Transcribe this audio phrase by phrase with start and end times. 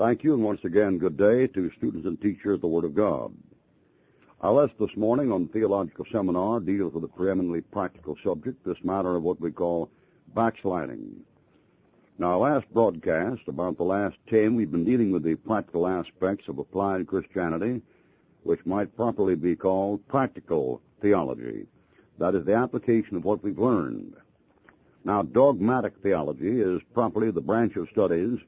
[0.00, 2.94] Thank you, and once again, good day to students and teachers of the Word of
[2.94, 3.34] God.
[4.40, 9.14] Our lesson this morning on Theological Seminar deals with a preeminently practical subject, this matter
[9.14, 9.90] of what we call
[10.34, 11.16] backsliding.
[12.16, 16.48] Now, our last broadcast, about the last ten, we've been dealing with the practical aspects
[16.48, 17.82] of applied Christianity,
[18.42, 21.66] which might properly be called practical theology.
[22.16, 24.14] That is the application of what we've learned.
[25.04, 28.38] Now, dogmatic theology is properly the branch of studies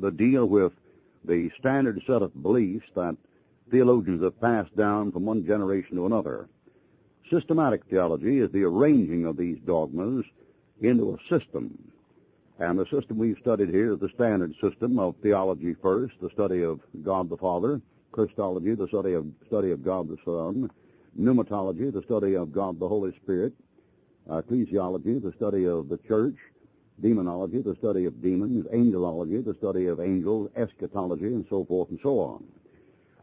[0.00, 0.72] that deal with
[1.24, 3.16] the standard set of beliefs that
[3.70, 6.48] theologians have passed down from one generation to another.
[7.30, 10.24] Systematic theology is the arranging of these dogmas
[10.80, 11.76] into a system.
[12.58, 16.62] And the system we've studied here is the standard system of theology first, the study
[16.62, 17.80] of God the Father,
[18.12, 20.70] Christology, the study of study of God the Son,
[21.18, 23.52] pneumatology, the study of God the Holy Spirit,
[24.28, 26.36] ecclesiology, the study of the church,
[27.00, 32.00] demonology, the study of demons, angelology, the study of angels, eschatology, and so forth and
[32.02, 32.44] so on.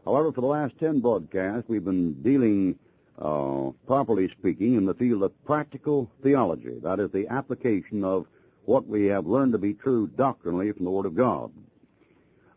[0.04, 2.78] However, for the last ten broadcasts, we've been dealing,
[3.18, 6.78] uh, properly speaking, in the field of practical theology.
[6.82, 8.26] That is the application of
[8.66, 11.52] what we have learned to be true doctrinally from the Word of God.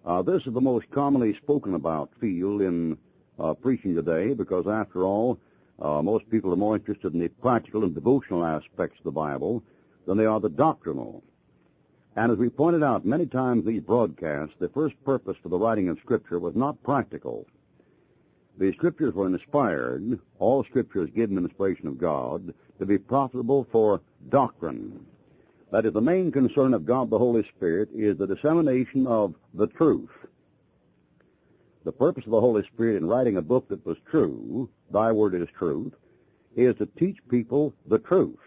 [0.06, 2.98] Uh, this is the most commonly spoken about field in
[3.40, 5.38] uh, preaching today because, after all,
[5.80, 9.64] uh, most people are more interested in the practical and devotional aspects of the Bible
[10.08, 11.24] than they are the doctrinal.
[12.16, 15.60] And as we pointed out many times in these broadcasts, the first purpose for the
[15.60, 17.46] writing of Scripture was not practical.
[18.58, 24.02] The Scriptures were inspired, all Scripture is given inspiration of God, to be profitable for
[24.30, 25.06] doctrine.
[25.72, 29.68] That is, the main concern of God the Holy Spirit is the dissemination of the
[29.68, 30.10] truth.
[31.84, 35.36] The purpose of the Holy Spirit in writing a book that was true, Thy Word
[35.36, 35.94] is Truth,
[36.56, 38.40] is to teach people the truth.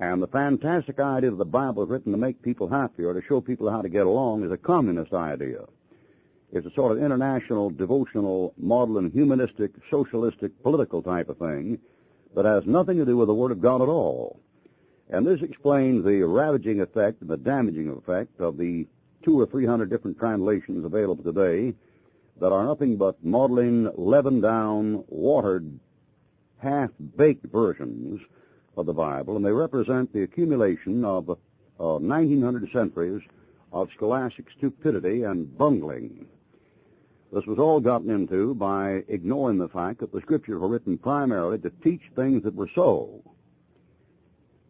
[0.00, 3.22] And the fantastic idea that the Bible is written to make people happy or to
[3.22, 5.64] show people how to get along is a communist idea.
[6.52, 11.78] It's a sort of international, devotional, model and humanistic, socialistic, political type of thing
[12.34, 14.40] that has nothing to do with the Word of God at all.
[15.10, 18.86] And this explains the ravaging effect and the damaging effect of the
[19.24, 21.74] two or three hundred different translations available today
[22.40, 25.78] that are nothing but maudlin, leavened down, watered,
[26.58, 28.20] half-baked versions
[28.76, 31.34] of the Bible, and they represent the accumulation of uh,
[31.78, 33.22] 1900 centuries
[33.72, 36.26] of scholastic stupidity and bungling.
[37.32, 41.58] This was all gotten into by ignoring the fact that the scriptures were written primarily
[41.58, 43.22] to teach things that were so.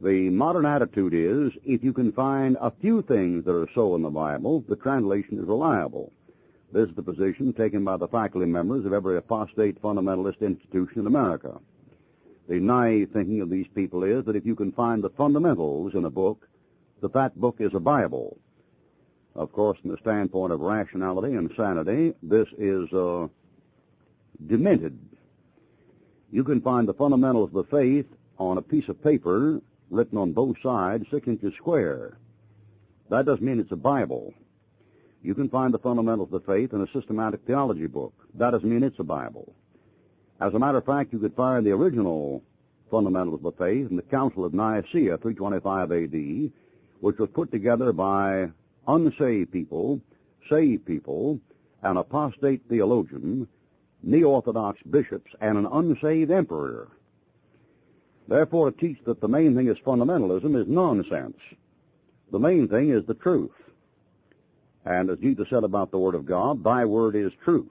[0.01, 4.03] The modern attitude is, if you can find a few things that are so in
[4.03, 6.13] the Bible, the translation is reliable.
[6.73, 11.07] This is the position taken by the faculty members of every apostate fundamentalist institution in
[11.07, 11.61] America.
[12.49, 16.05] The naive thinking of these people is that if you can find the fundamentals in
[16.05, 16.47] a book,
[17.01, 18.39] that that book is a Bible.
[19.35, 23.29] Of course, from the standpoint of rationality and sanity, this is uh,
[24.47, 24.99] demented.
[26.31, 28.07] You can find the fundamentals of the faith
[28.39, 32.19] on a piece of paper written on both sides, six inches square.
[33.11, 34.35] That doesn't mean it's a Bible.
[35.23, 38.13] You can find the fundamentals of the faith in a systematic theology book.
[38.35, 39.55] That doesn't mean it's a Bible.
[40.41, 42.43] As a matter of fact, you could find the original
[42.91, 46.53] fundamentals of the faith in the Council of Nicaea, 325 AD,
[47.01, 48.49] which was put together by
[48.87, 50.01] unsaved people,
[50.51, 51.41] saved people,
[51.83, 53.47] an apostate theologian,
[54.03, 56.89] neo-orthodox bishops, and an unsaved emperor.
[58.27, 61.39] Therefore, to teach that the main thing is fundamentalism is nonsense.
[62.33, 63.53] The main thing is the truth.
[64.85, 67.71] And as Jesus said about the Word of God, Thy Word is truth.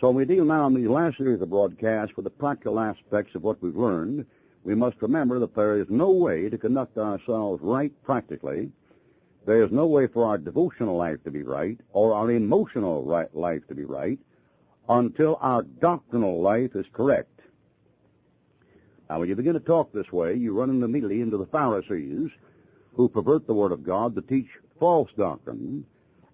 [0.00, 3.42] So we deal now in the last series of broadcasts with the practical aspects of
[3.42, 4.26] what we've learned.
[4.62, 8.70] We must remember that there is no way to conduct ourselves right practically.
[9.44, 13.34] There is no way for our devotional life to be right or our emotional right
[13.34, 14.20] life to be right
[14.88, 17.40] until our doctrinal life is correct.
[19.10, 22.30] Now, when you begin to talk this way, you run immediately into the Pharisees
[22.94, 24.48] who pervert the Word of God to teach
[24.78, 25.84] false doctrine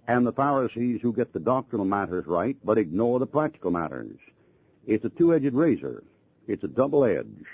[0.06, 4.18] and the Pharisees who get the doctrinal matters right but ignore the practical matters.
[4.86, 6.02] It's a two-edged razor.
[6.46, 7.46] It's a double edge.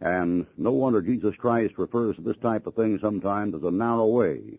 [0.00, 4.06] And no wonder Jesus Christ refers to this type of thing sometimes as a narrow
[4.06, 4.58] way.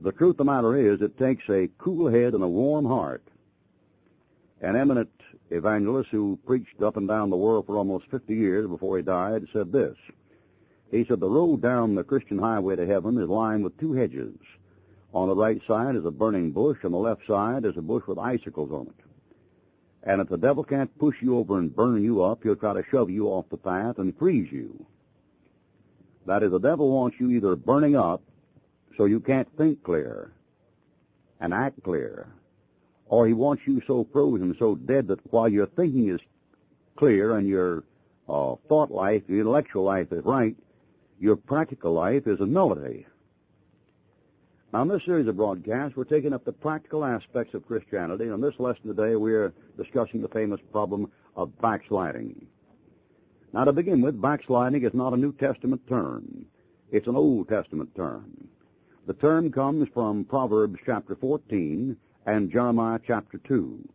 [0.00, 3.22] The truth of the matter is, it takes a cool head and a warm heart.
[4.60, 5.10] An eminent
[5.50, 9.46] evangelist who preached up and down the world for almost 50 years before he died
[9.52, 9.96] said this.
[10.90, 14.34] He said, the road down the Christian highway to heaven is lined with two hedges.
[15.12, 18.04] On the right side is a burning bush, on the left side is a bush
[18.06, 19.04] with icicles on it.
[20.04, 22.84] And if the devil can't push you over and burn you up, he'll try to
[22.90, 24.84] shove you off the path and freeze you.
[26.26, 28.22] That is, the devil wants you either burning up
[28.96, 30.32] so you can't think clear,
[31.40, 32.28] and act clear,
[33.06, 36.20] or he wants you so frozen, so dead that while your thinking is
[36.96, 37.84] clear and your
[38.28, 40.56] uh, thought life, your intellectual life is right,
[41.18, 43.06] your practical life is a nullity.
[44.72, 48.24] Now, in this series of broadcasts, we're taking up the practical aspects of Christianity.
[48.24, 52.46] And in this lesson today, we're discussing the famous problem of backsliding.
[53.52, 56.46] Now, to begin with, backsliding is not a New Testament term.
[56.90, 58.48] It's an Old Testament term.
[59.06, 63.86] The term comes from Proverbs chapter 14 and Jeremiah chapter 2.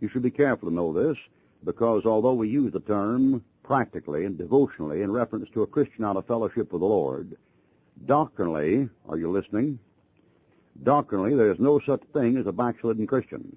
[0.00, 1.18] You should be careful to know this
[1.62, 6.16] because although we use the term practically and devotionally in reference to a Christian out
[6.16, 7.36] of fellowship with the Lord,
[8.06, 9.78] doctrinally, are you listening?
[10.82, 13.56] Doctrinally, there is no such thing as a backslidden Christian.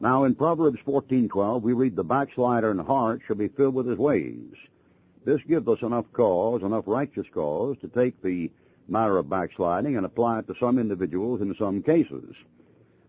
[0.00, 3.98] Now, in Proverbs 14:12, we read, "The backslider in heart shall be filled with his
[3.98, 4.52] ways."
[5.24, 8.50] This gives us enough cause, enough righteous cause, to take the
[8.88, 12.34] matter of backsliding and apply it to some individuals in some cases.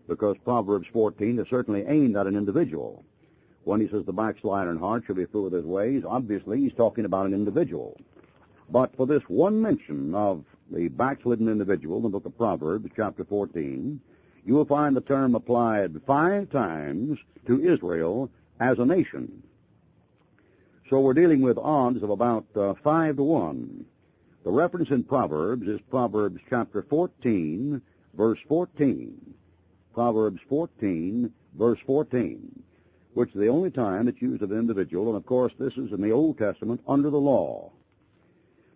[0.06, 3.02] Because Proverbs 14 is certainly aimed at an individual.
[3.64, 6.74] When he says the backslider in heart shall be filled with his ways, obviously he's
[6.74, 7.98] talking about an individual.
[8.70, 13.24] But for this one mention of the backslidden individual in the book of Proverbs, chapter
[13.24, 14.00] 14,
[14.44, 18.30] you will find the term applied five times to Israel
[18.60, 19.42] as a nation.
[20.90, 23.86] So we're dealing with odds of about uh, five to one.
[24.44, 27.80] The reference in Proverbs is Proverbs chapter 14,
[28.14, 29.34] verse 14.
[29.94, 32.62] Proverbs 14, verse 14,
[33.14, 35.92] which is the only time it's used of an individual, and of course this is
[35.92, 37.70] in the Old Testament under the law.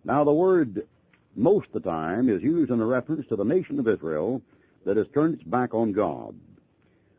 [0.05, 0.87] Now the word
[1.35, 4.41] most of the time is used in a reference to the nation of Israel
[4.85, 6.35] that has turned its back on God.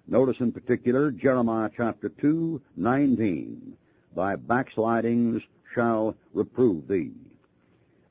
[0.07, 3.77] Notice in particular Jeremiah chapter 2, 19.
[4.17, 5.43] Thy backslidings
[5.75, 7.13] shall reprove thee.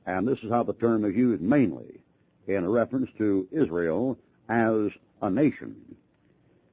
[0.05, 1.99] And this is how the term is used mainly
[2.47, 4.17] in a reference to Israel
[4.47, 4.89] as
[5.21, 5.75] a nation.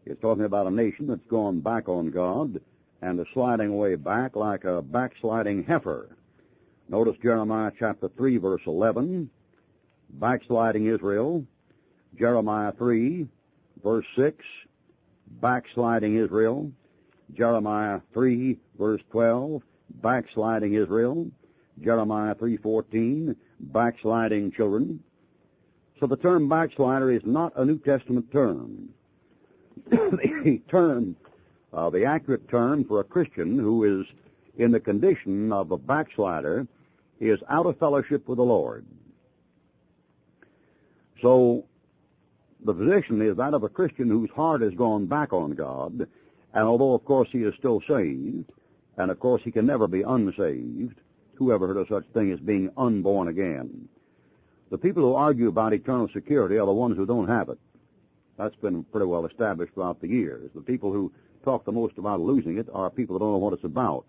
[0.07, 2.61] It's talking about a nation that's gone back on God
[3.03, 6.16] and is sliding away back like a backsliding heifer.
[6.89, 9.29] Notice Jeremiah chapter 3 verse 11,
[10.11, 11.45] backsliding Israel.
[12.19, 13.27] Jeremiah 3
[13.83, 14.45] verse 6,
[15.41, 16.71] backsliding Israel.
[17.35, 19.63] Jeremiah 3 verse 12,
[20.01, 21.29] backsliding Israel.
[21.83, 25.01] Jeremiah 3:14, backsliding children.
[26.01, 28.91] So the term backslider is not a New Testament term.
[29.91, 31.17] the term,
[31.73, 34.07] uh, the accurate term for a Christian who is
[34.57, 36.67] in the condition of a backslider
[37.21, 38.85] is out of fellowship with the Lord.
[41.23, 41.65] So,
[42.65, 46.07] the position is that of a Christian whose heart has gone back on God,
[46.53, 48.51] and although of course he is still saved,
[48.97, 51.01] and of course he can never be unsaved,
[51.35, 53.89] who ever heard of such thing as being unborn again?
[54.71, 57.59] The people who argue about eternal security are the ones who don't have it.
[58.37, 60.51] That's been pretty well established throughout the years.
[60.55, 61.13] The people who
[61.45, 64.05] talk the most about losing it are people who don't know what it's about.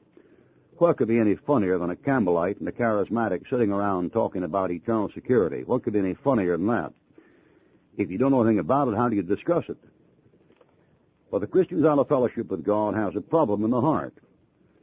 [0.80, 4.70] What could be any funnier than a Campbellite and a charismatic sitting around talking about
[4.70, 5.64] eternal security?
[5.64, 6.94] What could be any funnier than that?
[7.98, 9.78] If you don't know anything about it, how do you discuss it?
[11.32, 14.14] Well, the Christian's out of fellowship with God has a problem in the heart.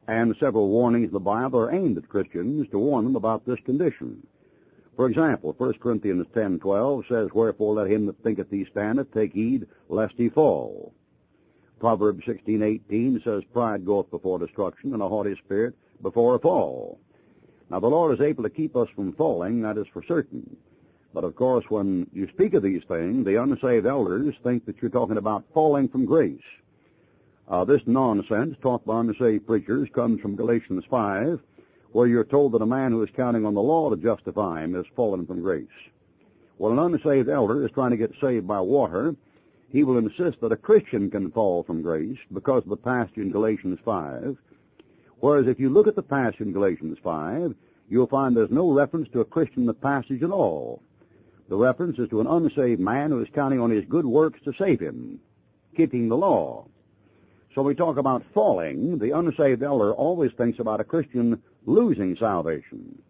[0.08, 3.60] And several warnings in the Bible are aimed at Christians to warn them about this
[3.64, 4.26] condition.
[4.96, 9.68] For example, 1 Corinthians 10:12 says, Wherefore let him that thinketh he standeth take heed
[9.88, 10.92] lest he fall.
[11.78, 17.00] Proverbs 16:18 says, Pride goeth before destruction, and a haughty spirit before a fall.
[17.70, 20.56] Now the Lord is able to keep us from falling, that is for certain.
[21.12, 24.90] But of course, when you speak of these things, the unsaved elders think that you're
[24.90, 26.38] talking about falling from grace.
[27.48, 31.40] Uh, this nonsense taught by unsaved preachers comes from Galatians 5,
[31.92, 34.74] where you're told that a man who is counting on the law to justify him
[34.74, 35.66] has fallen from grace.
[36.58, 39.14] Well, an unsaved elder is trying to get saved by water.
[39.70, 43.30] He will insist that a Christian can fall from grace because of the passage in
[43.30, 44.36] Galatians 5,
[45.24, 47.54] Whereas if you look at the passage in Galatians 5,
[47.88, 50.82] you'll find there's no reference to a Christian in the passage at all.
[51.48, 54.52] The reference is to an unsaved man who is counting on his good works to
[54.58, 55.18] save him,
[55.74, 56.66] keeping the law.
[57.54, 58.98] So we talk about falling.
[58.98, 63.00] The unsaved elder always thinks about a Christian losing salvation.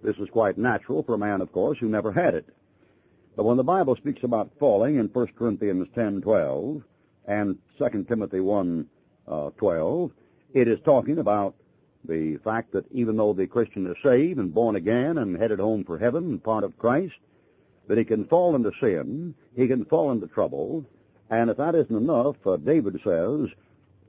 [0.00, 2.48] This is quite natural for a man, of course, who never had it.
[3.34, 6.84] But when the Bible speaks about falling in 1 Corinthians 10:12
[7.26, 8.86] and 2 Timothy 1:12,
[9.26, 10.14] uh,
[10.54, 11.54] it is talking about
[12.04, 15.84] the fact that even though the Christian is saved and born again and headed home
[15.84, 17.14] for heaven and part of Christ,
[17.88, 20.84] that he can fall into sin, he can fall into trouble,
[21.30, 23.48] and if that isn't enough, uh, David says,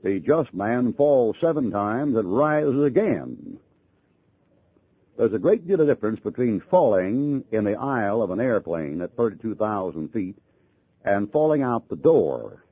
[0.02, 3.58] the just man falls seven times and rises again.
[5.18, 9.14] There's a great deal of difference between falling in the aisle of an airplane at
[9.16, 10.36] 32,000 feet
[11.04, 12.64] and falling out the door,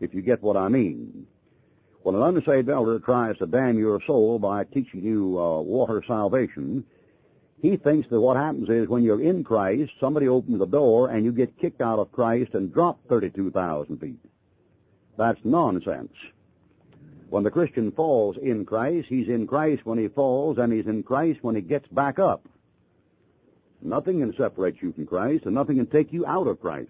[0.00, 1.26] if you get what I mean.
[2.02, 6.84] When an unsaved elder tries to damn your soul by teaching you uh, water salvation,
[7.60, 11.24] he thinks that what happens is when you're in Christ, somebody opens the door and
[11.24, 14.18] you get kicked out of Christ and drop 32,000 feet.
[15.18, 16.14] That's nonsense.
[17.28, 21.02] When the Christian falls in Christ, he's in Christ when he falls and he's in
[21.02, 22.46] Christ when he gets back up.
[23.82, 26.88] Nothing can separate you from Christ and nothing can take you out of Christ.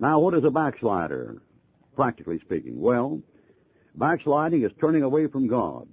[0.00, 1.42] Now, what is a backslider,
[1.94, 2.80] practically speaking?
[2.80, 3.22] Well,
[3.96, 5.88] backsliding is turning away from God.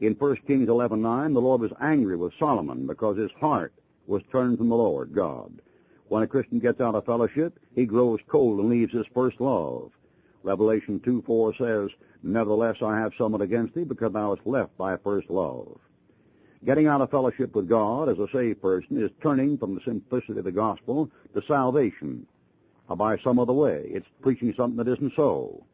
[0.00, 3.72] In 1 Kings 11:9, the Lord was angry with Solomon because his heart
[4.06, 5.60] was turned from the Lord God.
[6.08, 9.90] When a Christian gets out of fellowship, he grows cold and leaves his first love.
[10.42, 11.90] Revelation 2:4 says,
[12.22, 15.78] Nevertheless I have somewhat against thee, because thou hast left thy first love.
[16.64, 20.38] Getting out of fellowship with God as a saved person is turning from the simplicity
[20.38, 22.26] of the gospel to salvation
[22.88, 23.84] by some other way.
[23.90, 25.64] It's preaching something that isn't so.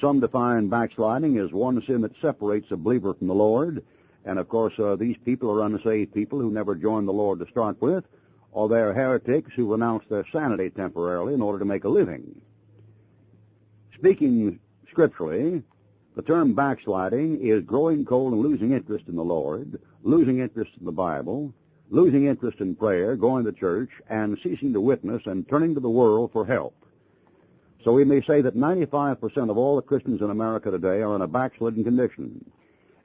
[0.00, 3.84] Some define backsliding as one sin that separates a believer from the Lord.
[4.24, 7.50] And of course, uh, these people are unsaved people who never joined the Lord to
[7.50, 8.04] start with,
[8.52, 12.40] or they're heretics who renounce their sanity temporarily in order to make a living.
[13.94, 14.58] Speaking
[14.90, 15.62] scripturally,
[16.16, 20.86] the term backsliding is growing cold and losing interest in the Lord, losing interest in
[20.86, 21.52] the Bible,
[21.90, 25.90] losing interest in prayer, going to church, and ceasing to witness and turning to the
[25.90, 26.79] world for help.
[27.84, 31.22] So we may say that 95% of all the Christians in America today are in
[31.22, 32.44] a backslidden condition.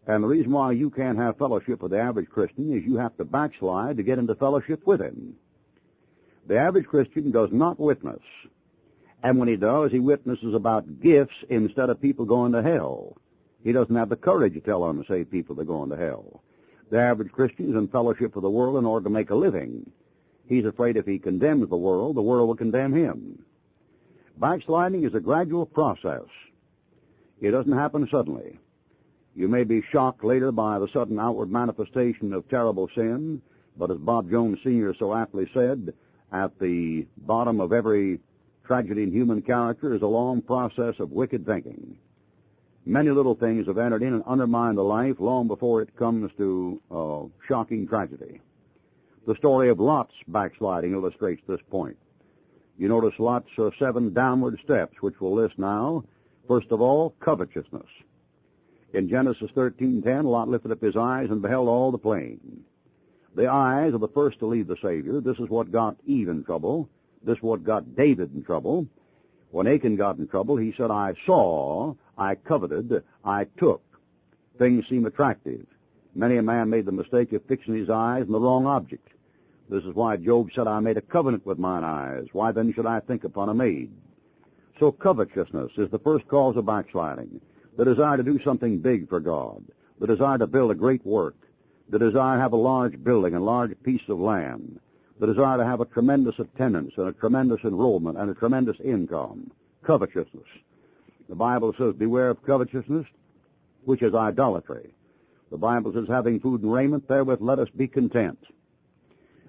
[0.08, 3.15] And the reason why you can't have fellowship with the average Christian is you have
[3.17, 5.36] to backslide to get into fellowship with him.
[6.48, 8.22] The average Christian does not witness.
[9.24, 13.17] And when he does, he witnesses about gifts instead of people going to hell.
[13.63, 16.44] He doesn't have the courage to tell unsaved people they're going to hell.
[16.91, 19.89] The average Christian is in fellowship with the world in order to make a living.
[20.48, 23.44] He's afraid if he condemns the world, the world will condemn him.
[24.38, 26.25] Backsliding is a gradual process.
[27.39, 28.60] It doesn't happen suddenly.
[29.34, 33.42] You may be shocked later by the sudden outward manifestation of terrible sin,
[33.77, 34.94] but as Bob Jones Sr.
[34.98, 35.94] so aptly said,
[36.32, 38.20] at the bottom of every
[38.65, 41.98] tragedy in human character is a long process of wicked thinking.
[42.86, 46.82] Many little things have entered in and undermined the life long before it comes to
[46.92, 48.42] uh, shocking tragedy.
[49.27, 51.98] The story of Lot's backsliding illustrates this point.
[52.77, 56.03] You notice Lot's uh, seven downward steps, which we'll list now.
[56.48, 57.88] First of all, covetousness.
[58.94, 62.63] In Genesis 13:10, Lot lifted up his eyes and beheld all the plain.
[63.36, 65.20] The eyes are the first to leave the Savior.
[65.20, 66.89] This is what got Eve in trouble.
[67.24, 68.88] This is what got David in trouble.
[69.51, 73.82] When Achan got in trouble, he said, I saw, I coveted, I took.
[74.58, 75.65] Things seem attractive.
[76.13, 79.10] Many a man made the mistake of fixing his eyes on the wrong object.
[79.69, 82.25] This is why Job said, I made a covenant with mine eyes.
[82.34, 83.91] Why then should I think upon a maid?
[84.79, 87.41] So covetousness is the first cause of backsliding.
[87.77, 89.63] The desire to do something big for God.
[90.00, 91.36] The desire to build a great work.
[91.89, 94.79] The desire to have a large building and large piece of land.
[95.19, 99.51] The desire to have a tremendous attendance and a tremendous enrollment and a tremendous income.
[99.84, 100.48] Covetousness.
[101.29, 103.07] The Bible says, beware of covetousness,
[103.86, 104.93] which is idolatry.
[105.51, 108.39] The Bible says, having food and raiment, therewith let us be content.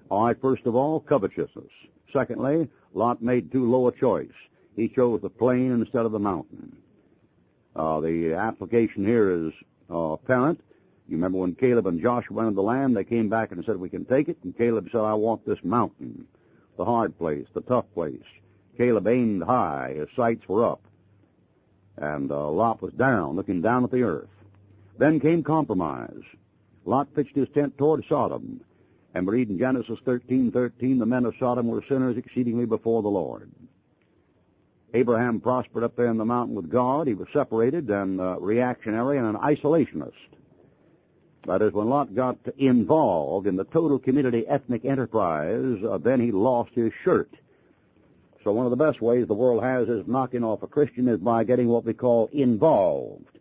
[0.09, 1.71] Right, first of all, covetousness.
[2.13, 4.31] Secondly, Lot made too low a choice.
[4.75, 6.77] He chose the plain instead of the mountain.
[7.75, 9.53] Uh, the application here is
[9.89, 10.61] uh, apparent.
[11.07, 13.77] You remember when Caleb and Joshua went into the land, they came back and said,
[13.77, 14.37] we can take it.
[14.43, 16.27] And Caleb said, I want this mountain,
[16.77, 18.23] the hard place, the tough place.
[18.77, 19.93] Caleb aimed high.
[19.95, 20.81] His sights were up.
[21.97, 24.29] And uh, Lot was down, looking down at the earth.
[24.97, 26.21] Then came compromise.
[26.85, 28.61] Lot pitched his tent toward Sodom.
[29.17, 33.07] And read in Genesis 13, 13, the men of Sodom were sinners exceedingly before the
[33.07, 33.49] Lord.
[34.93, 37.07] Abraham prospered up there in the mountain with God.
[37.07, 40.11] He was separated and uh, reactionary and an isolationist.
[41.47, 46.31] That is, when Lot got involved in the total community ethnic enterprise, uh, then he
[46.31, 47.31] lost his shirt.
[48.43, 51.17] So one of the best ways the world has is knocking off a Christian is
[51.17, 53.39] by getting what we call involved.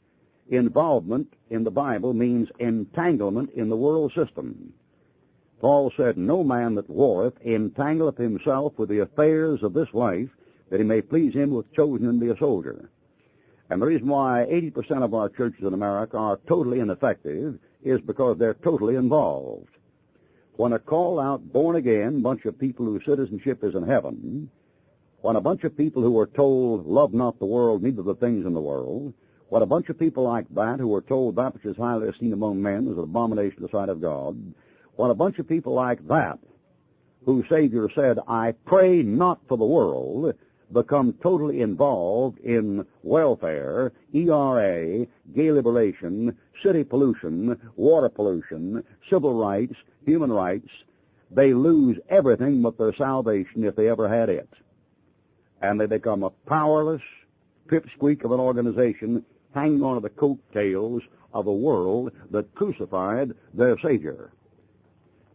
[0.48, 4.72] Involvement in the Bible means entanglement in the world system.
[5.60, 10.28] Paul said, No man that warreth entangleth himself with the affairs of this life,
[10.70, 12.90] that he may please him who hath chosen him to be a soldier.
[13.70, 18.38] And the reason why 80% of our churches in America are totally ineffective is because
[18.38, 19.68] they're totally involved.
[20.56, 24.50] When a call out, born again bunch of people whose citizenship is in heaven,
[25.20, 28.46] when a bunch of people who are told, love not the world, neither the things
[28.46, 29.12] in the world,
[29.48, 32.32] when a bunch of people like that who are told that which is highly esteemed
[32.32, 34.36] among men is an abomination to the sight of God,
[34.96, 36.38] when a bunch of people like that
[37.24, 40.34] whose Savior said, I pray not for the world,
[40.72, 49.74] become totally involved in welfare, ERA, gay liberation, city pollution, water pollution, civil rights,
[50.04, 50.68] human rights,
[51.30, 54.48] they lose everything but their salvation if they ever had it.
[55.60, 57.02] And they become a powerless
[57.68, 59.24] pipsqueak of an organization
[59.54, 64.30] hanging on to the coattails of a world that crucified their Savior.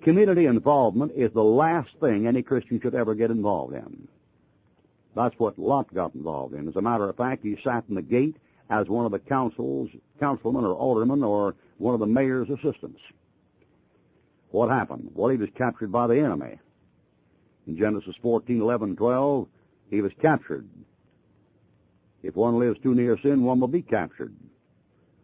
[0.04, 4.08] Community involvement is the last thing any Christian should ever get involved in.
[5.16, 6.68] That's what Lot got involved in.
[6.68, 8.38] As a matter of fact, he sat in the gate
[8.70, 9.90] as one of the council's
[10.20, 13.00] councilmen or aldermen or one of the mayor's assistants.
[14.50, 15.12] What happened?
[15.14, 16.60] Well, he was captured by the enemy.
[17.68, 19.48] In Genesis 14, 11, 12,
[19.90, 20.68] he was captured.
[22.24, 24.36] If one lives too near sin, one will be captured.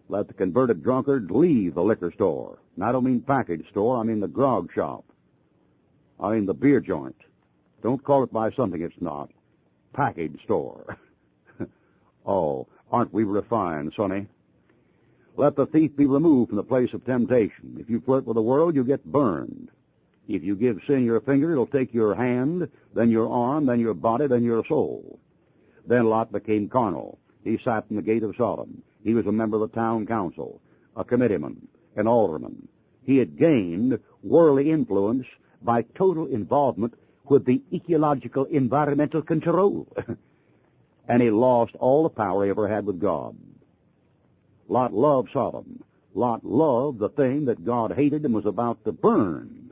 [0.09, 2.59] Let the converted drunkard leave the liquor store.
[2.75, 5.03] And I don't mean package store, I mean the grog shop.
[6.19, 7.15] I mean the beer joint.
[7.83, 9.31] Don't call it by something it's not.
[9.93, 10.97] Package store.
[12.25, 14.27] oh, aren't we refined, Sonny?
[15.35, 17.77] Let the thief be removed from the place of temptation.
[17.79, 19.69] If you flirt with the world, you get burned.
[20.27, 23.93] If you give sin your finger, it'll take your hand, then your arm, then your
[23.93, 25.19] body, then your soul.
[25.85, 27.19] Then Lot became carnal.
[27.43, 28.81] He sat in the gate of Sodom.
[29.03, 30.61] He was a member of the town council,
[30.95, 32.67] a committeeman, an alderman.
[33.03, 35.25] He had gained worldly influence
[35.61, 36.93] by total involvement
[37.25, 39.87] with the ecological environmental control.
[41.07, 43.35] and he lost all the power he ever had with God.
[44.67, 45.83] Lot loved Sodom.
[46.13, 49.71] Lot loved the thing that God hated and was about to burn.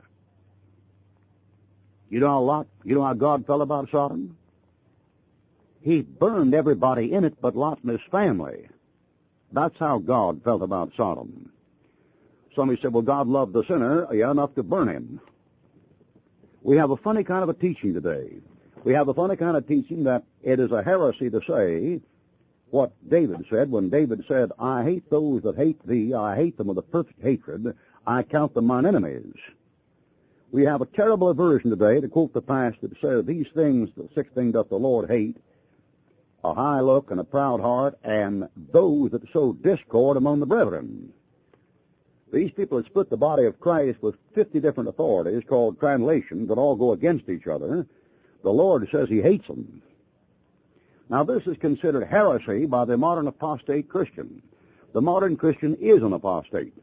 [2.08, 4.36] You know how Lot, you know how God felt about Sodom?
[5.82, 8.68] He burned everybody in it but Lot and his family.
[9.56, 11.50] That's how God felt about Sodom.
[12.54, 15.18] Somebody said, well, God loved the sinner, yeah, enough to burn him.
[16.62, 18.36] We have a funny kind of a teaching today.
[18.84, 22.02] We have a funny kind of teaching that it is a heresy to say
[22.68, 26.66] what David said when David said, I hate those that hate thee, I hate them
[26.66, 27.74] with a perfect hatred,
[28.06, 29.36] I count them mine enemies.
[30.52, 34.06] We have a terrible aversion today to quote the past that says, These things, the
[34.14, 35.38] six things doth the Lord hate,
[36.46, 41.12] a high look and a proud heart, and those that sow discord among the brethren.
[42.32, 46.58] These people have split the body of Christ with 50 different authorities called translations that
[46.58, 47.86] all go against each other.
[48.42, 49.82] The Lord says He hates them.
[51.08, 54.42] Now, this is considered heresy by the modern apostate Christian.
[54.92, 56.74] The modern Christian is an apostate.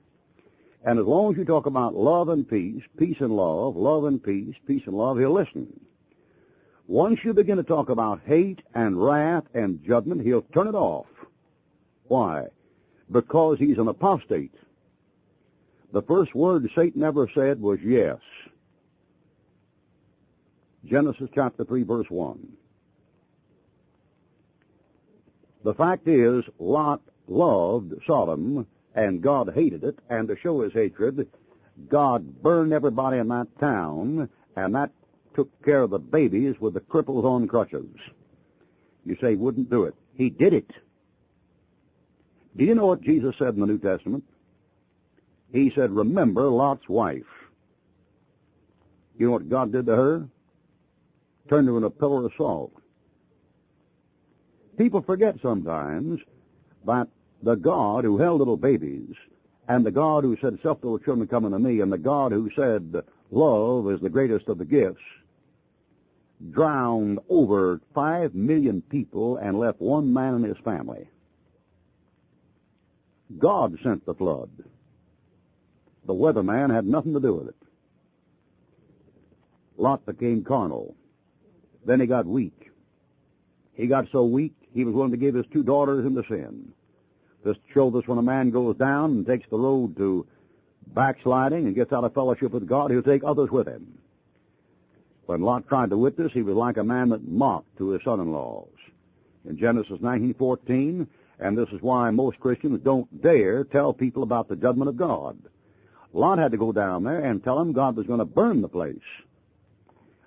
[0.86, 4.21] And as long as you talk about love and peace, peace and love, love and
[4.21, 5.67] peace, peace and love, he'll listen.
[6.88, 11.08] Once you begin to talk about hate and wrath and judgment, he'll turn it off.
[12.06, 12.48] Why?
[13.12, 14.54] Because he's an apostate.
[15.93, 18.17] The first word Satan ever said was yes.
[20.86, 22.54] Genesis chapter 3 verse 1.
[25.63, 31.30] The fact is, Lot loved Sodom, and God hated it, and to show his hatred,
[31.88, 34.91] God burned everybody in that town, and that
[35.36, 37.88] took care of the babies with the cripples on crutches.
[39.06, 39.96] You say he wouldn't do it.
[40.15, 40.72] He did it.
[42.56, 44.24] Do you know what Jesus said in the New Testament?
[45.52, 47.22] He said, remember Lot's wife.
[49.17, 50.28] You know what God did to her?
[51.50, 52.74] Turned her into a pillar of salt.
[54.78, 56.19] People forget sometimes
[56.86, 57.08] that
[57.43, 59.13] the God who held little babies,
[59.67, 62.50] and the God who said, Self little children come unto me, and the God who
[62.56, 65.02] said, Love is the greatest of the gifts,
[66.52, 71.08] drowned over five million people and left one man and his family.
[73.38, 74.50] God sent the flood.
[76.06, 77.56] The weatherman had nothing to do with it.
[79.78, 80.96] Lot became carnal.
[81.86, 82.72] Then he got weak.
[83.74, 86.74] He got so weak he was willing to give his two daughters into sin.
[87.43, 90.26] This showed us when a man goes down and takes the road to
[90.88, 94.00] backsliding and gets out of fellowship with God, he'll take others with him.
[95.25, 98.67] When Lot tried to witness, he was like a man that mocked to his son-in-laws.
[99.45, 101.07] In Genesis 19:14,
[101.39, 105.38] and this is why most Christians don't dare tell people about the judgment of God.
[106.13, 108.67] Lot had to go down there and tell them God was going to burn the
[108.67, 108.97] place.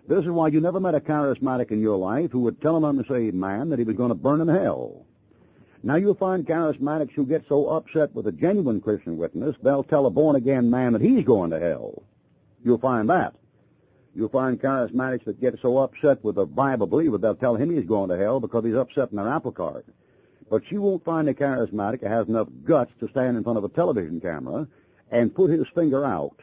[0.08, 2.84] This is why you never met a charismatic in your life who would tell an
[2.84, 5.04] unsaved man that he was going to burn in hell.
[5.82, 10.06] Now you'll find charismatics who get so upset with a genuine Christian witness, they'll tell
[10.06, 12.02] a born-again man that he's going to hell.
[12.64, 13.34] You'll find that.
[14.16, 17.86] You'll find charismatics that get so upset with a Bible believer, they'll tell him he's
[17.86, 19.84] going to hell because he's upsetting their apple cart.
[20.50, 23.64] But you won't find a charismatic that has enough guts to stand in front of
[23.64, 24.68] a television camera
[25.10, 26.40] and put his finger out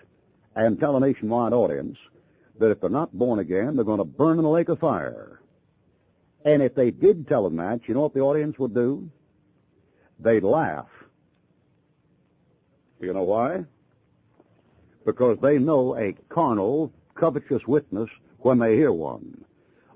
[0.55, 1.97] and tell a nationwide audience
[2.59, 5.41] that if they're not born again, they're going to burn in a lake of fire.
[6.45, 9.09] And if they did tell them that, you know what the audience would do?
[10.19, 10.89] They'd laugh.
[12.99, 13.65] You know why?
[15.07, 19.45] Because they know a carnal, covetous witness when they hear one.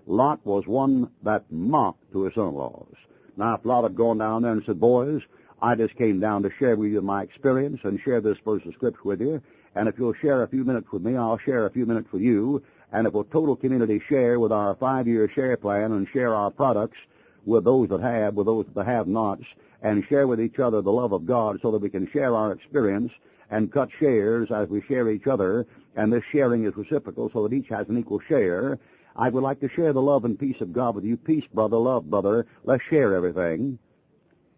[0.05, 2.95] Lot was one that mocked to his son-in-laws.
[3.35, 5.21] Now, if Lot had gone down there and said, boys,
[5.61, 8.73] I just came down to share with you my experience and share this verse of
[8.73, 9.41] scripture with you,
[9.75, 12.21] and if you'll share a few minutes with me, I'll share a few minutes with
[12.21, 16.51] you, and if we'll total community share with our five-year share plan and share our
[16.51, 16.97] products
[17.45, 19.43] with those that have, with those that have nots,
[19.81, 22.51] and share with each other the love of God so that we can share our
[22.53, 23.11] experience
[23.49, 25.65] and cut shares as we share each other,
[25.97, 28.79] and this sharing is reciprocal so that each has an equal share.
[29.15, 31.17] I would like to share the love and peace of God with you.
[31.17, 32.45] Peace, brother, love, brother.
[32.63, 33.79] Let's share everything.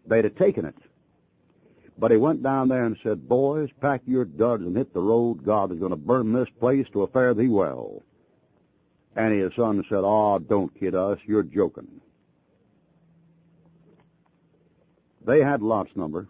[0.06, 0.76] They'd have taken it.
[1.98, 5.44] But he went down there and said, Boys, pack your duds and hit the road.
[5.44, 8.02] God is going to burn this place to a fare thee well.
[9.16, 11.18] And his son said, Oh, don't kid us.
[11.26, 12.00] You're joking.
[15.26, 16.28] They had Lot's number.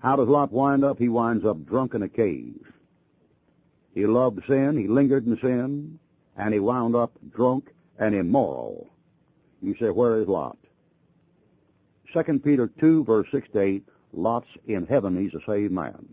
[0.00, 0.98] How does Lot wind up?
[0.98, 2.56] He winds up drunk in a cave.
[3.94, 5.98] He loved sin, he lingered in sin,
[6.36, 8.88] and he wound up drunk and immoral.
[9.60, 10.56] You say, where is Lot?
[12.14, 16.08] 2 Peter 2, verse 6 to 8, Lot's in heaven, he's a saved man.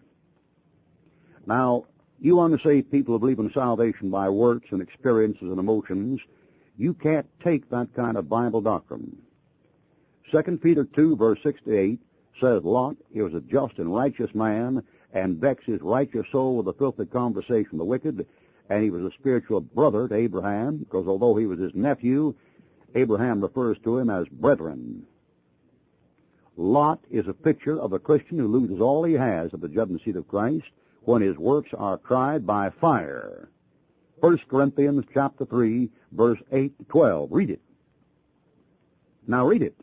[1.45, 1.85] Now,
[2.19, 6.19] you unsaved people who believe in salvation by works and experiences and emotions,
[6.77, 9.17] you can't take that kind of Bible doctrine.
[10.31, 11.99] 2 Peter 2, verse 6 to 8
[12.41, 16.65] says, Lot, he was a just and righteous man, and vexed his righteous soul with
[16.65, 18.25] the filthy conversation of the wicked,
[18.69, 22.35] and he was a spiritual brother to Abraham, because although he was his nephew,
[22.95, 25.05] Abraham refers to him as brethren.
[26.57, 30.01] Lot is a picture of a Christian who loses all he has at the judgment
[30.03, 30.65] seat of Christ
[31.03, 33.49] when his works are tried by fire.
[34.19, 37.31] 1 Corinthians chapter 3, verse 8 to 12.
[37.31, 37.61] Read it.
[39.27, 39.75] Now read it.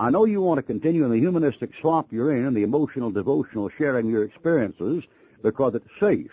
[0.00, 3.10] I know you want to continue in the humanistic slop you're in and the emotional,
[3.10, 5.04] devotional sharing your experiences
[5.42, 6.30] because it's safe.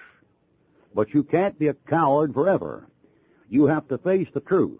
[0.95, 2.87] But you can't be a coward forever.
[3.49, 4.79] You have to face the truth.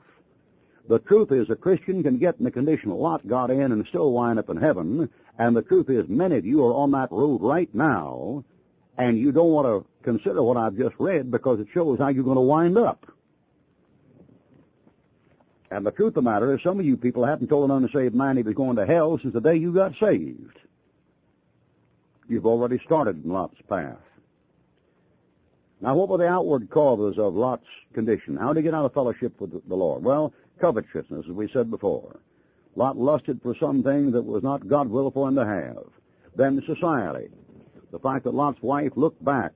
[0.88, 4.14] The truth is a Christian can get in the condition Lot got in and still
[4.14, 7.42] wind up in heaven, and the truth is many of you are on that road
[7.42, 8.46] right now,
[8.98, 12.24] and you don't want to consider what I've just read because it shows how you're
[12.24, 13.06] going to wind up.
[15.70, 18.16] And the truth of the matter is, some of you people haven't told an unsaved
[18.16, 20.58] man he was going to hell since the day you got saved.
[22.30, 23.98] You've already started in Lot's path.
[25.82, 28.38] Now, what were the outward causes of Lot's condition?
[28.38, 30.04] How did he get out of fellowship with the Lord?
[30.04, 32.20] Well, covetousness, as we said before.
[32.76, 35.86] Lot lusted for something that was not God's will for him to have.
[36.36, 37.30] Then society.
[37.92, 39.54] The fact that Lot's wife looked back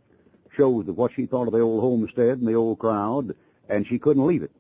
[0.56, 3.36] shows that what she thought of the old homestead and the old crowd,
[3.70, 4.52] and she couldn't leave it.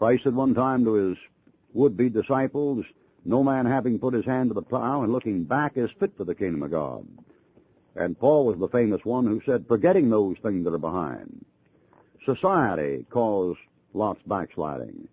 [0.00, 1.18] Christ said one time to his
[1.74, 2.86] would-be disciples,
[3.26, 6.24] no man having put his hand to the plow and looking back is fit for
[6.24, 7.06] the kingdom of God.
[7.96, 11.44] And Paul was the famous one who said, forgetting those things that are behind.
[12.24, 13.58] Society caused
[13.92, 15.06] Lot's backsliding.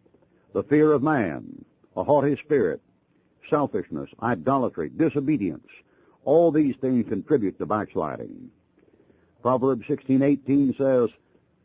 [0.54, 1.66] The fear of man,
[1.98, 2.80] a haughty spirit,
[3.50, 5.68] selfishness, idolatry, disobedience,
[6.24, 8.52] all these things contribute to backsliding.
[9.42, 11.10] Proverbs 16:18 says,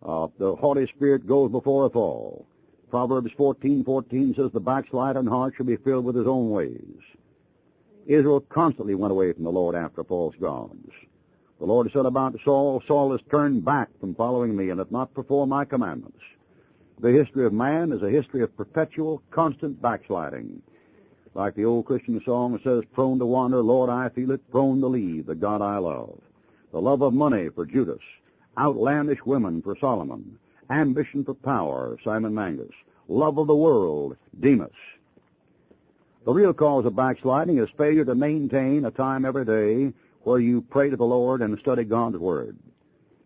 [0.02, 2.46] uh, "The haughty spirit goes before a fall."
[2.92, 7.00] Proverbs 14:14 says, "The backslider in heart shall be filled with his own ways."
[8.04, 10.90] Israel constantly went away from the Lord after false gods.
[11.58, 15.14] The Lord said about Saul, Saul has turned back from following me and hath not
[15.14, 16.20] performed my commandments.
[17.00, 20.60] The history of man is a history of perpetual, constant backsliding.
[21.32, 24.88] Like the old Christian song says, prone to wander, Lord, I feel it, prone to
[24.88, 26.20] leave the God I love.
[26.72, 28.02] The love of money for Judas,
[28.58, 30.38] outlandish women for Solomon,
[30.72, 32.74] ambition for power, Simon Magus,
[33.08, 34.70] love of the world, Demas.
[36.24, 40.62] The real cause of backsliding is failure to maintain a time every day where you
[40.62, 42.56] pray to the Lord and study God's Word.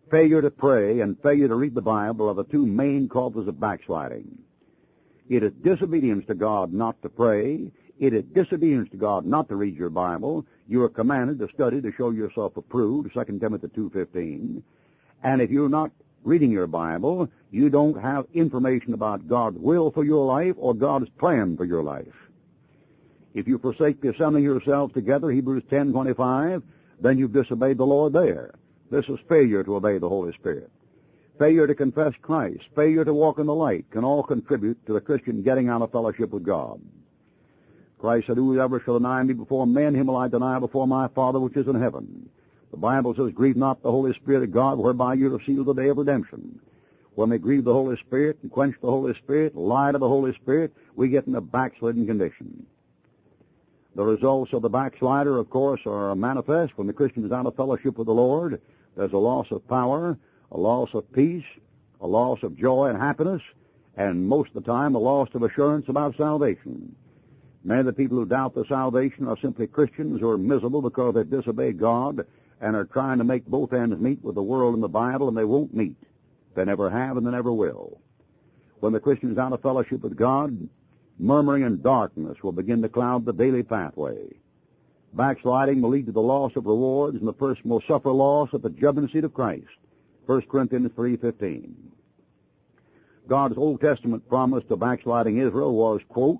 [0.09, 3.59] Failure to pray and failure to read the Bible are the two main causes of
[3.59, 4.39] backsliding.
[5.29, 7.71] It is disobedience to God not to pray.
[7.99, 10.45] It is disobedience to God not to read your Bible.
[10.67, 14.61] You are commanded to study to show yourself approved, 2 Timothy 2.15.
[15.23, 15.91] And if you're not
[16.27, 21.09] reading your Bible, you don't have information about God's will for your life or God's
[21.17, 22.13] plan for your life.
[23.33, 26.63] If you forsake the assembling yourselves together, Hebrews 10:25,
[26.99, 28.55] then you've disobeyed the Lord there.
[28.91, 30.69] This is failure to obey the Holy Spirit.
[31.39, 35.01] Failure to confess Christ, failure to walk in the light can all contribute to the
[35.01, 36.81] Christian getting out of fellowship with God.
[37.99, 41.39] Christ said, Whoever shall deny me before men, him will I deny before my Father
[41.39, 42.29] which is in heaven.
[42.71, 45.73] The Bible says, grieve not the Holy Spirit of God, whereby you are sealed the
[45.73, 46.59] day of redemption.
[47.15, 50.33] When we grieve the Holy Spirit and quench the Holy Spirit, lie to the Holy
[50.35, 52.65] Spirit, we get in a backslidden condition.
[53.95, 57.55] The results of the backslider, of course, are manifest when the Christian is out of
[57.55, 58.61] fellowship with the Lord.
[58.95, 60.17] There's a loss of power,
[60.51, 61.45] a loss of peace,
[61.99, 63.41] a loss of joy and happiness,
[63.95, 66.95] and most of the time a loss of assurance about salvation.
[67.63, 71.15] Many of the people who doubt the salvation are simply Christians who are miserable because
[71.15, 72.27] they've disobeyed God
[72.61, 75.37] and are trying to make both ends meet with the world and the Bible, and
[75.37, 75.97] they won't meet.
[76.55, 78.01] They never have and they never will.
[78.79, 80.69] When the Christian is out of fellowship with God,
[81.19, 84.35] murmuring and darkness will begin to cloud the daily pathway.
[85.13, 88.61] Backsliding will lead to the loss of rewards, and the person will suffer loss at
[88.61, 89.65] the judgment seat of Christ.
[90.25, 91.73] 1 Corinthians 3.15
[93.27, 96.39] God's Old Testament promise to backsliding Israel was, quote,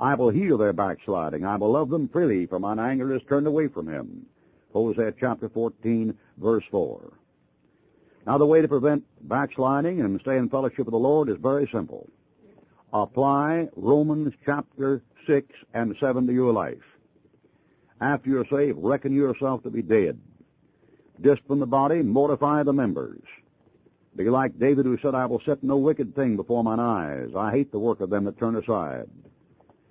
[0.00, 1.44] I will heal their backsliding.
[1.44, 4.26] I will love them freely, for mine anger is turned away from him.
[4.72, 7.12] Hosea chapter 14, verse 4.
[8.26, 11.68] Now, the way to prevent backsliding and stay in fellowship with the Lord is very
[11.72, 12.08] simple.
[12.92, 16.82] Apply Romans chapter 6 and 7 to your life.
[18.00, 20.20] After you're saved, reckon yourself to be dead.
[21.20, 23.22] Discipline the body, mortify the members.
[24.14, 27.30] Be like David who said, I will set no wicked thing before mine eyes.
[27.36, 29.08] I hate the work of them that turn aside.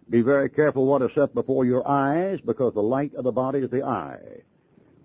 [0.10, 3.60] Be very careful what is set before your eyes, because the light of the body
[3.60, 4.20] is the eye.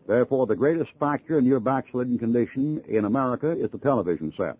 [0.07, 4.57] Therefore, the greatest factor in your backslidden condition in America is the television set.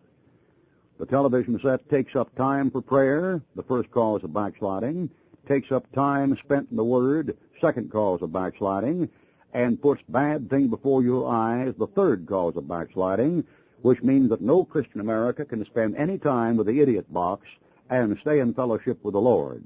[0.99, 5.11] The television set takes up time for prayer, the first cause of backsliding,
[5.47, 9.09] takes up time spent in the Word, second cause of backsliding,
[9.53, 13.45] and puts bad things before your eyes, the third cause of backsliding,
[13.83, 17.47] which means that no Christian America can spend any time with the idiot box
[17.89, 19.63] and stay in fellowship with the Lord.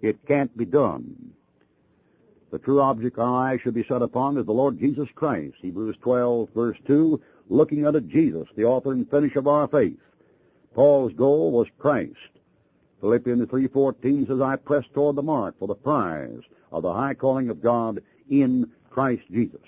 [0.00, 1.33] It can't be done.
[2.54, 5.56] The true object our eyes should be set upon is the Lord Jesus Christ.
[5.60, 9.98] Hebrews 12, verse 2, looking unto Jesus, the author and finisher of our faith.
[10.72, 12.14] Paul's goal was Christ.
[13.00, 17.48] Philippians 3.14 says, I press toward the mark for the prize of the high calling
[17.48, 19.58] of God in Christ Jesus.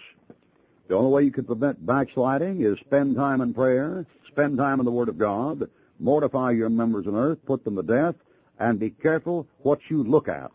[0.87, 4.87] The only way you can prevent backsliding is spend time in prayer, spend time in
[4.87, 5.69] the Word of God,
[5.99, 8.15] mortify your members on earth, put them to death,
[8.61, 10.53] and be careful what you look at.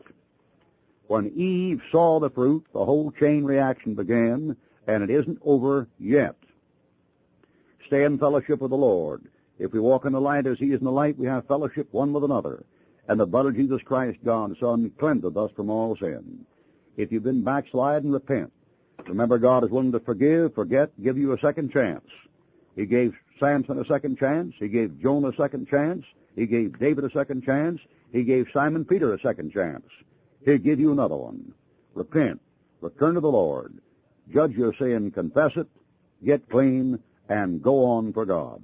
[1.11, 4.55] When Eve saw the fruit, the whole chain reaction began,
[4.87, 6.37] and it isn't over yet.
[7.85, 9.25] Stay in fellowship with the Lord.
[9.59, 11.89] If we walk in the light as He is in the light, we have fellowship
[11.91, 12.63] one with another.
[13.09, 16.45] And the blood of Jesus Christ, God's Son, cleanseth us from all sin.
[16.95, 18.53] If you've been backsliding, repent.
[19.05, 22.07] Remember, God is willing to forgive, forget, give you a second chance.
[22.77, 24.53] He gave Samson a second chance.
[24.57, 26.05] He gave Jonah a second chance.
[26.37, 27.81] He gave David a second chance.
[28.13, 29.83] He gave Simon Peter a second chance.
[30.45, 31.53] He'll give you another one.
[31.93, 32.41] Repent.
[32.81, 33.79] Return to the Lord.
[34.33, 35.67] Judge your sin, confess it,
[36.23, 36.99] get clean,
[37.29, 38.61] and go on for God.